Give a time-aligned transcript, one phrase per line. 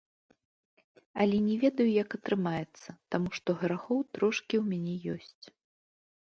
[1.25, 5.45] Але не ведаю, як атрымаецца, таму што грахоў трошкі ў мяне ёсць.